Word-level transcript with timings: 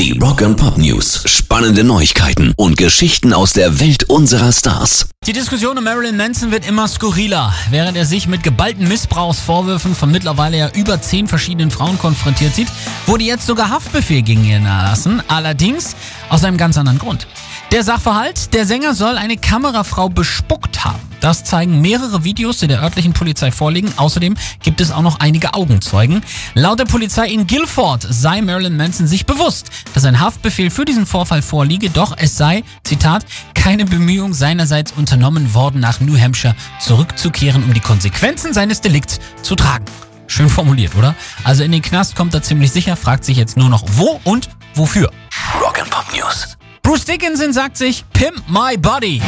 Die 0.00 0.18
Rock 0.18 0.40
and 0.40 0.56
Pop 0.56 0.78
News. 0.78 1.24
Spannende 1.26 1.84
Neuigkeiten 1.84 2.54
und 2.56 2.78
Geschichten 2.78 3.34
aus 3.34 3.52
der 3.52 3.80
Welt 3.80 4.04
unserer 4.04 4.50
Stars. 4.50 5.10
Die 5.26 5.34
Diskussion 5.34 5.76
um 5.76 5.84
Marilyn 5.84 6.16
Manson 6.16 6.50
wird 6.50 6.66
immer 6.66 6.88
skurriler. 6.88 7.52
Während 7.68 7.98
er 7.98 8.06
sich 8.06 8.26
mit 8.26 8.42
geballten 8.42 8.88
Missbrauchsvorwürfen 8.88 9.94
von 9.94 10.10
mittlerweile 10.10 10.56
ja 10.56 10.70
über 10.70 11.02
zehn 11.02 11.28
verschiedenen 11.28 11.70
Frauen 11.70 11.98
konfrontiert 11.98 12.54
sieht, 12.54 12.68
wurde 13.04 13.24
jetzt 13.24 13.46
sogar 13.46 13.68
Haftbefehl 13.68 14.22
gegen 14.22 14.42
ihn 14.42 14.64
erlassen. 14.64 15.22
Allerdings 15.28 15.94
aus 16.30 16.44
einem 16.44 16.56
ganz 16.56 16.78
anderen 16.78 16.98
Grund. 16.98 17.26
Der 17.70 17.84
Sachverhalt, 17.84 18.54
der 18.54 18.64
Sänger 18.64 18.94
soll 18.94 19.18
eine 19.18 19.36
Kamerafrau 19.36 20.08
bespuckt. 20.08 20.69
Das 21.20 21.44
zeigen 21.44 21.80
mehrere 21.80 22.24
Videos, 22.24 22.58
die 22.58 22.66
der 22.66 22.82
örtlichen 22.82 23.12
Polizei 23.12 23.50
vorliegen. 23.50 23.92
Außerdem 23.96 24.36
gibt 24.62 24.80
es 24.80 24.90
auch 24.90 25.02
noch 25.02 25.20
einige 25.20 25.54
Augenzeugen. 25.54 26.22
Laut 26.54 26.78
der 26.78 26.86
Polizei 26.86 27.28
in 27.28 27.46
Guilford 27.46 28.06
sei 28.08 28.40
Marilyn 28.40 28.76
Manson 28.76 29.06
sich 29.06 29.26
bewusst, 29.26 29.70
dass 29.94 30.04
ein 30.04 30.20
Haftbefehl 30.20 30.70
für 30.70 30.84
diesen 30.84 31.06
Vorfall 31.06 31.42
vorliege, 31.42 31.90
doch 31.90 32.16
es 32.16 32.36
sei, 32.36 32.64
Zitat, 32.84 33.24
keine 33.54 33.84
Bemühung 33.84 34.32
seinerseits 34.32 34.92
unternommen 34.92 35.52
worden, 35.54 35.80
nach 35.80 36.00
New 36.00 36.18
Hampshire 36.18 36.56
zurückzukehren, 36.80 37.62
um 37.62 37.74
die 37.74 37.80
Konsequenzen 37.80 38.54
seines 38.54 38.80
Delikts 38.80 39.20
zu 39.42 39.54
tragen. 39.54 39.84
Schön 40.26 40.48
formuliert, 40.48 40.94
oder? 40.96 41.14
Also 41.44 41.64
in 41.64 41.72
den 41.72 41.82
Knast 41.82 42.14
kommt 42.14 42.32
er 42.34 42.42
ziemlich 42.42 42.70
sicher, 42.70 42.96
fragt 42.96 43.24
sich 43.24 43.36
jetzt 43.36 43.56
nur 43.56 43.68
noch 43.68 43.84
wo 43.96 44.20
und 44.24 44.48
wofür. 44.74 45.10
Rock 45.60 45.80
and 45.80 45.90
Pop 45.90 46.06
News. 46.14 46.56
Bruce 46.82 47.04
Dickinson 47.04 47.52
sagt 47.52 47.76
sich, 47.76 48.04
Pimp 48.12 48.48
my 48.48 48.76
body. 48.76 49.20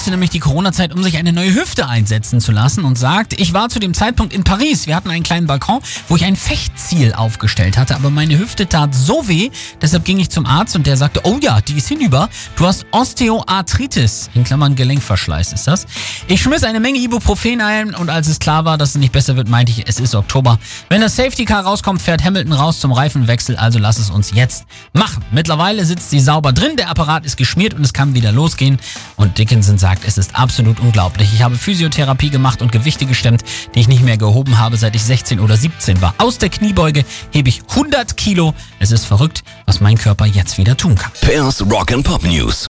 Nutzte 0.00 0.12
nämlich 0.12 0.30
die 0.30 0.38
Corona-Zeit, 0.38 0.94
um 0.94 1.02
sich 1.02 1.18
eine 1.18 1.32
neue 1.32 1.54
Hüfte 1.54 1.86
einsetzen 1.88 2.40
zu 2.40 2.52
lassen 2.52 2.84
und 2.84 2.96
sagt, 2.96 3.38
ich 3.38 3.52
war 3.52 3.68
zu 3.68 3.78
dem 3.78 3.92
Zeitpunkt 3.94 4.32
in 4.32 4.44
Paris. 4.44 4.86
Wir 4.86 4.96
hatten 4.96 5.10
einen 5.10 5.24
kleinen 5.24 5.46
Balkon, 5.46 5.80
wo 6.08 6.16
ich 6.16 6.24
ein 6.24 6.36
Fechtziel 6.36 7.12
aufgestellt 7.12 7.76
hatte, 7.76 7.94
aber 7.94 8.08
meine 8.08 8.38
Hüfte 8.38 8.66
tat 8.66 8.94
so 8.94 9.28
weh, 9.28 9.50
deshalb 9.82 10.04
ging 10.04 10.18
ich 10.18 10.30
zum 10.30 10.46
Arzt 10.46 10.74
und 10.74 10.86
der 10.86 10.96
sagte, 10.96 11.20
oh 11.24 11.38
ja, 11.42 11.60
die 11.60 11.76
ist 11.76 11.88
hinüber. 11.88 12.28
Du 12.56 12.66
hast 12.66 12.86
Osteoarthritis, 12.92 14.30
in 14.34 14.44
Klammern 14.44 14.74
Gelenkverschleiß 14.74 15.52
ist 15.52 15.66
das. 15.66 15.86
Ich 16.28 16.40
schmiss 16.40 16.64
eine 16.64 16.80
Menge 16.80 16.98
Ibuprofen 16.98 17.60
ein 17.60 17.94
und 17.94 18.08
als 18.08 18.26
es 18.26 18.38
klar 18.38 18.64
war, 18.64 18.78
dass 18.78 18.90
es 18.90 18.96
nicht 18.96 19.12
besser 19.12 19.36
wird, 19.36 19.48
meinte 19.48 19.70
ich, 19.72 19.86
es 19.86 20.00
ist 20.00 20.14
Oktober. 20.14 20.58
Wenn 20.88 21.02
das 21.02 21.16
Safety 21.16 21.44
Car 21.44 21.64
rauskommt, 21.64 22.00
fährt 22.00 22.24
Hamilton 22.24 22.54
raus 22.54 22.80
zum 22.80 22.92
Reifenwechsel, 22.92 23.56
also 23.56 23.78
lass 23.78 23.98
es 23.98 24.08
uns 24.08 24.32
jetzt 24.32 24.64
machen. 24.94 25.22
Mittlerweile 25.30 25.84
sitzt 25.84 26.08
sie 26.08 26.20
sauber 26.20 26.54
drin, 26.54 26.76
der 26.76 26.88
Apparat 26.88 27.26
ist 27.26 27.36
geschmiert 27.36 27.74
und 27.74 27.84
es 27.84 27.92
kann 27.92 28.14
wieder 28.14 28.32
losgehen 28.32 28.78
und 29.16 29.36
Dickinson 29.36 29.60
Jensen 29.60 29.78
sagt, 29.90 30.04
es 30.06 30.18
ist 30.18 30.36
absolut 30.36 30.78
unglaublich. 30.78 31.32
Ich 31.34 31.42
habe 31.42 31.56
Physiotherapie 31.56 32.30
gemacht 32.30 32.62
und 32.62 32.70
Gewichte 32.70 33.06
gestemmt, 33.06 33.42
die 33.74 33.80
ich 33.80 33.88
nicht 33.88 34.04
mehr 34.04 34.16
gehoben 34.16 34.58
habe, 34.58 34.76
seit 34.76 34.94
ich 34.94 35.02
16 35.02 35.40
oder 35.40 35.56
17 35.56 36.00
war. 36.00 36.14
Aus 36.18 36.38
der 36.38 36.48
Kniebeuge 36.48 37.04
hebe 37.32 37.48
ich 37.48 37.62
100 37.70 38.16
Kilo. 38.16 38.54
Es 38.78 38.92
ist 38.92 39.04
verrückt, 39.04 39.42
was 39.66 39.80
mein 39.80 39.98
Körper 39.98 40.26
jetzt 40.26 40.58
wieder 40.58 40.76
tun 40.76 40.94
kann. 40.94 41.10
Pairs 41.20 41.60
Rock 41.68 41.92
and 41.92 42.04
Pop 42.04 42.22
News. 42.22 42.68